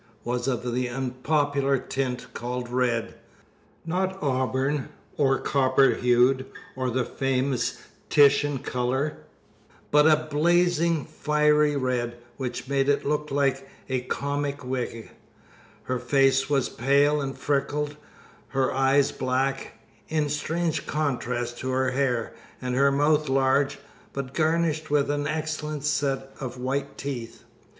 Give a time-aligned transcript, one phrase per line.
[0.23, 3.13] was of the unpopular tint called red;
[3.85, 7.77] not auburn, or copper hued, or the famous
[8.09, 9.17] Titian color,
[9.91, 15.11] but a blazing, fiery red, which made it look like a comic wig.
[15.83, 17.95] Her face was pale and freckled,
[18.47, 19.73] her eyes black
[20.09, 23.77] in strange contrast to her hair, and her mouth large,
[24.13, 27.43] but garnished with an excellent set of white teeth.